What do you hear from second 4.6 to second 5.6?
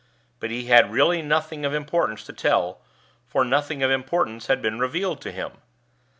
revealed to him.